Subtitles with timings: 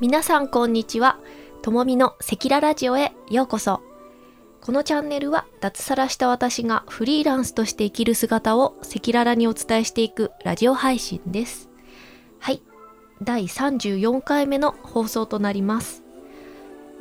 [0.00, 1.18] 皆さんこんにちは。
[1.60, 3.82] ともみのセキララジオへようこそ。
[4.60, 11.68] このチャンネルは脱サラした私がフリーランスとして生きる姿をセキララにお伝えしていくラジオ配信です。
[12.38, 12.62] はい。
[13.24, 16.04] 第34回目の放送となります。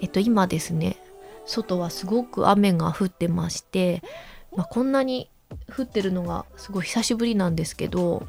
[0.02, 0.98] えっと今ですね
[1.45, 4.02] 外はすごく雨が降ってまして、
[4.55, 5.29] まあ、こんなに
[5.71, 8.27] 降ってるのがすごい久しぶりなんですけど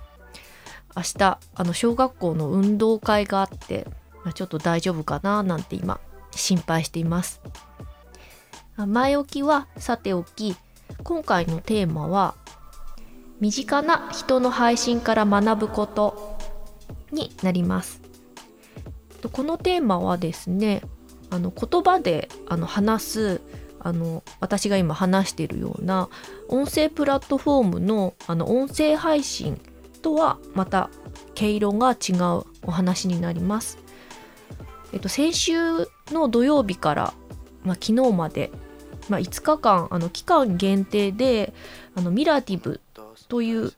[0.95, 3.87] 明日あの小学校の運動会があって
[4.33, 7.41] ちょっと大丈夫かななんて今心配しています
[8.77, 10.57] 前置きはさておき
[11.03, 12.35] 今回のテーマは
[13.41, 16.39] 身近な人の配信から学ぶこと
[17.13, 18.01] になります
[19.33, 20.83] このテーマはですね
[21.31, 23.41] あの言葉であの話す
[23.81, 26.09] あの私が今話しているような
[26.49, 29.61] 音声プラットフォームのあの音声配信
[30.03, 30.91] とはまた
[31.35, 33.79] 毛色が違うお話になります。
[34.93, 35.55] えっと、先週
[36.11, 37.15] の土曜日から、
[37.65, 38.51] まあ、昨日まで、
[39.09, 41.53] まあ、5日間あの期間限定で
[41.95, 42.81] あのミラティブ
[43.29, 43.73] という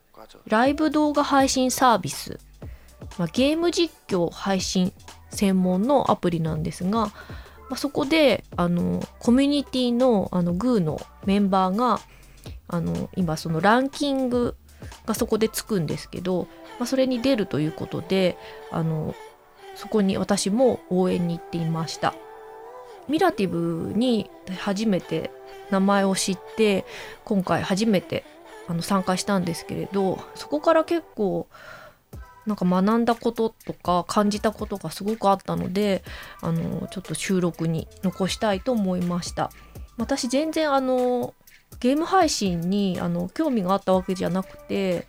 [0.46, 2.38] ライブ動画配信サービス、
[3.18, 4.92] まあ、ゲーム実況配信
[5.30, 7.12] 専門のアプリなんですが、ま
[7.72, 12.00] あ、そこであのコミュニティのあのグーのメンバーが
[12.68, 14.56] あの今そのランキング
[15.06, 16.46] がそこでつくんですけど、
[16.78, 18.36] まあ、それに出るということで
[18.70, 19.14] あの
[19.80, 22.14] そこに私も応援に行っていました。
[23.08, 25.30] ミラティブに初めて
[25.70, 26.84] 名前を知って
[27.24, 28.26] 今回初めて
[28.68, 31.48] あの参加したんですけれどそこから結構
[32.44, 36.04] なんか学んだこととか感じたことがすごくあったので
[36.42, 39.50] あのちょっと収録に残したいと思いました。
[39.96, 41.32] 私全然あの
[41.80, 45.06] ゲーム配信にあの興味があったわけじゃなくて、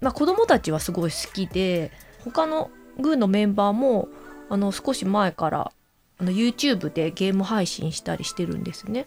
[0.00, 1.92] まあ、子供たちはすごい好きで
[2.24, 4.08] 他のグーのメンバーも
[4.48, 5.72] あの少し前から
[6.18, 9.06] あの YouTube でゲーム配信したりしてるんですね。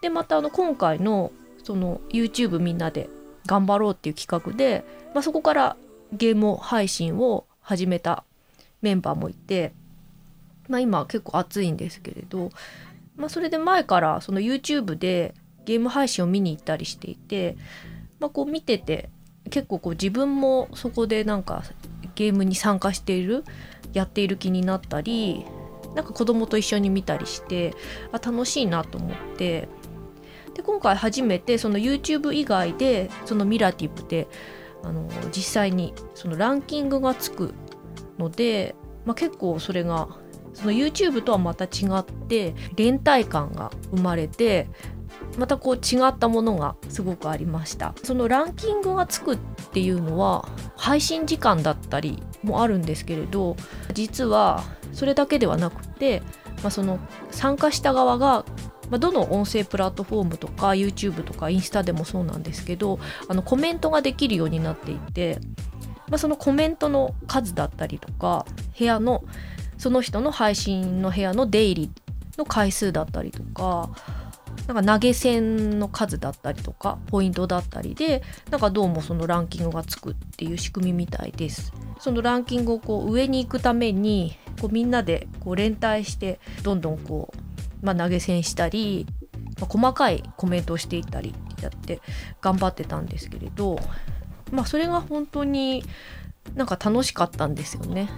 [0.00, 1.30] でまたあの今回の
[1.62, 3.08] その YouTube みんなで
[3.46, 5.76] 頑張ろうっていう企画で、まあ、そこから
[6.12, 8.24] ゲーム配信を始めた
[8.82, 9.72] メンバーもいて、
[10.68, 12.50] まあ、今結構熱いんですけれど、
[13.16, 17.56] まあ、それで前からその YouTube でゲーム配信を見に行ったりしていて、
[18.18, 19.08] まあ、こう見てて
[19.50, 21.62] 結構こう自分もそこでなんか
[22.14, 23.44] ゲームに参加している
[23.92, 25.44] やっている気になったり
[25.94, 27.74] なんか子供と一緒に見たりして
[28.12, 29.68] あ楽しいなと思って。
[30.54, 34.28] で今回初めてその YouTube 以外でそのミラティブで
[34.82, 37.54] あの実際にそのランキングがつく
[38.18, 38.74] ので、
[39.04, 40.08] まあ、結構それが
[40.52, 44.68] その YouTube とはまた違って連帯感が生まれて
[45.38, 47.94] またこう違ったものがすごくありました。
[48.02, 49.38] そのランキングがつくっ
[49.72, 53.56] ていうのは配信時間だったりもあるんですけれど
[53.94, 56.22] 実はそれだけではなくて、
[56.62, 56.98] まあ、その
[57.30, 58.44] 参加した側が
[58.90, 65.38] ま、どの音声プラットフォームとか YouTube とかインスタでもそうなんですけどあのコメントができるようになっていて、
[66.10, 68.44] まあ、そのコメントの数だったりとか
[68.78, 69.24] 部屋の
[69.78, 71.90] その人の配信の部屋の出入り
[72.36, 73.90] の回数だったりとか
[74.66, 81.72] なんか投げ銭の数だったりとかポイントだったりでなんかどうもそのランキングがつくっていう仕組みみたいです。
[81.98, 89.06] そのランキングをこう上に行くためにこうみんなでこう連帯してどんどんこう、まあ、投げ銭したり、
[89.60, 92.00] まあ、細かいコメントをしていったりってやって
[92.40, 93.78] 頑張ってたんですけれど、
[94.50, 95.84] まあ、それが本当に
[96.54, 98.10] なんか楽しかったんですよね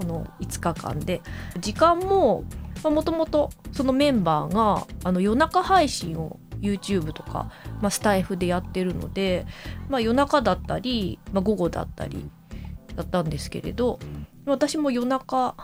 [0.00, 1.20] この5日間で。
[1.58, 2.44] 時間も
[2.82, 7.50] もともとそのメンバーがあの夜中配信を YouTube とか、
[7.82, 9.46] まあ、スタイフでやってるので、
[9.90, 12.30] まあ、夜中だったり、まあ、午後だったり
[12.96, 13.98] だったんですけれど
[14.46, 15.54] 私も夜中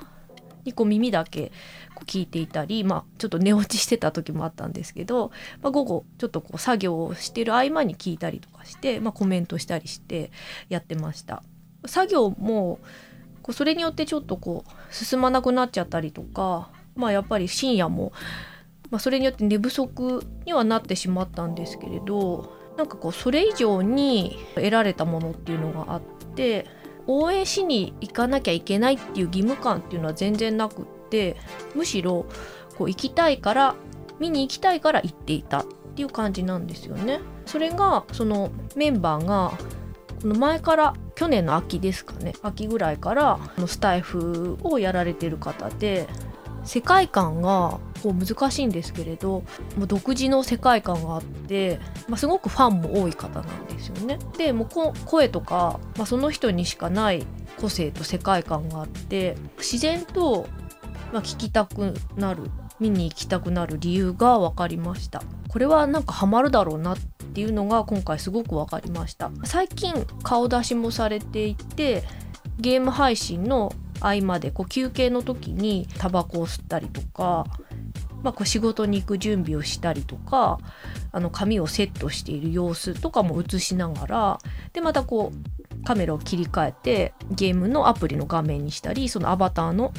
[0.64, 1.52] にこう耳だけ
[1.94, 5.30] こう聞いていたり、まあ、ちょっと寝落ちしてた時もあったんですけど、
[5.62, 10.30] まあ、午後ちょっとこう作業をしてる合間に聞いたりとかして、まあ、コメントしたりして
[10.68, 11.42] やってました。
[11.86, 12.80] 作業も
[13.46, 18.12] こうそれによってちょっとこう進まなくなっちゃったりとかまあやっぱり深夜も、
[18.90, 26.02] まあ、それによって寝不足にはなってしまったんですけれどなんかこうそれ以上に得られたものっていうのがあっ
[26.34, 26.66] て
[27.06, 31.36] 応援しに行かなきゃいけないっていう義務感っていうのは全然なくって
[31.76, 32.26] むしろ
[32.76, 33.76] こう行きたいから
[34.18, 35.64] 見に行きたいから行っていたっ
[35.94, 37.20] ていう感じなんですよね。
[37.46, 39.52] それがそのメンバーが
[40.26, 43.38] この前から去年の秋ですかね秋ぐらいから
[43.68, 46.08] スタイフをやられてる方で
[46.64, 49.44] 世界観がこう難しいんですけれど
[49.76, 51.78] もう独自の世界観があって、
[52.08, 54.18] まあ、すごくファンも多い方なんですよね。
[54.36, 54.68] でもう
[55.04, 57.24] 声とか、まあ、その人にしかない
[57.60, 60.48] 個性と世界観があって自然と
[61.12, 62.50] ま、聞きたくなる
[62.80, 69.30] 見に行きたくなる理由が分かりましたこれはなんかハマるだろうなってていうのが今回すごく分かりました。
[69.44, 69.92] 最近
[70.22, 72.02] 顔出しもされていて
[72.58, 77.44] ゲーム配信の合間でこう休憩の時にタバコを吸ったりとか、
[78.22, 80.58] まあ、こう仕事に行く準備をしたりとか
[81.12, 84.38] あの髪をセットしている様子とかも映しながら
[84.72, 89.92] でまたこうカメラを切り替えてゲームのアプリの画面にしたりそのアバターの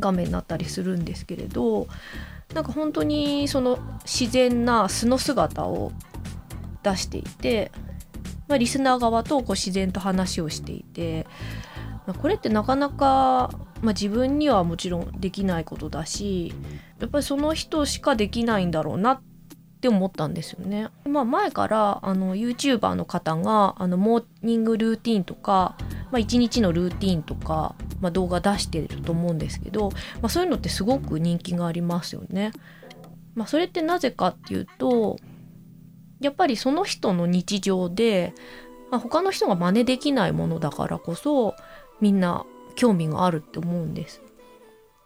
[0.00, 1.86] 画面になったりするんですけれど
[2.54, 5.92] なんか本当にその自然な素の姿を
[6.90, 7.72] 出していて、
[8.48, 11.26] まあ、リスナー側とこう自然と話をしていて、
[12.06, 13.50] まあ、これってなかなか、
[13.82, 16.54] まあ、自分にはもちろんできないことだし
[17.00, 19.22] やっぱりその人しかできないんだろうなっ
[19.80, 20.88] て思ったんですよね。
[21.04, 25.76] まあ、前からあの YouTuber の方があのモーニングルーティンとか、
[26.10, 29.90] まあ、1日のルーティンとかまあ、動画出してると思うんですけど、
[30.20, 32.52] まあ、そういうのってすごく人気がありますよね。
[33.34, 35.18] まあ、それってなぜかっていうと
[36.20, 38.34] やっぱりその人の日常で、
[38.90, 41.54] まあ、他の人が真似できないものだからこそ
[42.00, 44.22] みんな興味があるって思うんです。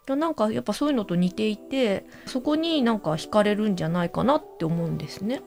[0.09, 5.41] なんかやっぱそういうのと似ていてそこになんか惹かれるんじゃないかなって思うんですね。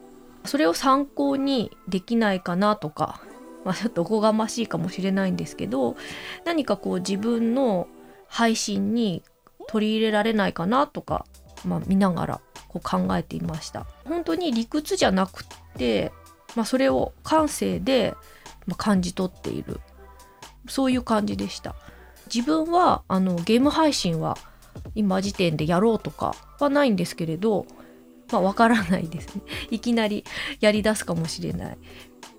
[0.46, 3.20] それを参考にできないかなとか
[3.64, 5.96] まあ、ちょっとおこがましいかもしれないんですけど
[6.44, 7.88] 何かこう自分の
[8.28, 9.22] 配信に
[9.66, 11.24] 取り入れられないかなとか、
[11.64, 12.40] まあ、見ながら
[12.74, 13.86] こう考えていました。
[14.04, 15.44] 本当に理屈じゃなく
[15.76, 16.12] て、
[16.56, 18.14] まあ、それを感性で
[18.76, 19.80] 感じ取っている。
[20.68, 21.76] そういう感じでした。
[22.34, 24.36] 自分はあのゲーム配信は
[24.94, 27.66] 今時点でやろうとかはないんですけれど
[28.32, 29.42] まあわからないですね。
[29.70, 30.24] いきなり
[30.60, 31.78] やりだすかもしれない。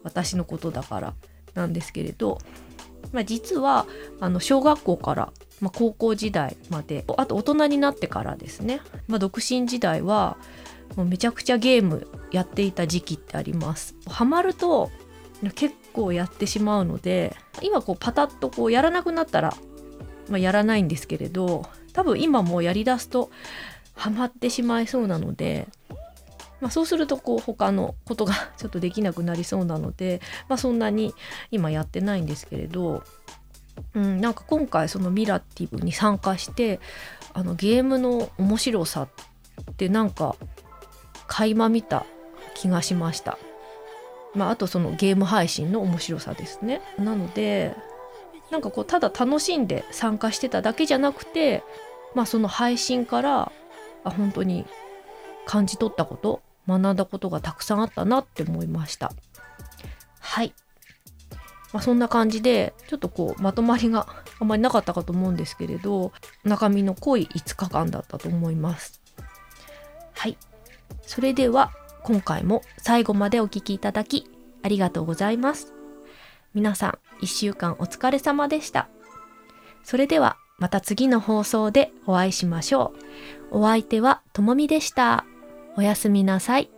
[0.04, 1.14] 私のことだから
[1.54, 2.40] なんですけれど、
[3.12, 3.86] まあ、実は
[4.20, 10.38] あの小学校から、まあ、高校時代まであと大人になってからですね、まあ、独身時代は
[10.96, 13.96] もうめちゃくちゃゲームやっていた時期ってあります。
[14.08, 14.92] ハマると
[15.56, 19.54] 結構やってしまうので今こうパタッとこうやらなくなったら、
[20.30, 23.30] まあ、やらないんですけれど多分今もうやりだすと
[23.94, 25.68] ハマってしまいそうなので
[26.62, 31.14] まあ、そうするとこう他のことが ちょっとできなくなりそうなので、まあ、そんなに
[31.52, 33.04] 今やってないんですけれど、
[33.94, 36.80] うん、なんか今回そのミラティブに参加して
[37.34, 40.36] あのゲームの面白さってなんか
[41.28, 42.06] 垣間見た
[42.54, 43.38] 気がしました。
[44.34, 46.82] まあ、あとそのゲーム配信の面白さですね。
[46.98, 47.74] なので
[48.52, 51.64] なんかこうただ楽しんで参加してただけじゃなくて、
[52.14, 53.52] まあ、その配信から
[54.04, 54.66] あ本当に
[55.46, 59.12] 感じ取ったこと学んだことがたくさんあったなって思いました
[60.20, 60.54] はい、
[61.76, 64.08] まあ、そんな感じでちょっとこうまとまりが
[64.40, 66.14] あんまりなかったかと思うんですけれど
[66.46, 69.02] 中身の濃い5日間だったと思います。
[70.14, 70.38] はい。
[71.02, 71.74] それでは
[72.04, 74.32] 今回も最後までお聴きいただき
[74.64, 75.74] ありがとうございます。
[76.54, 78.88] 皆さん1週間お疲れ様でした。
[79.84, 82.94] それではまた次の放送でお会いしましょ
[83.52, 83.60] う。
[83.60, 85.26] お相手はともみでした。
[85.76, 86.75] おやすみなさい。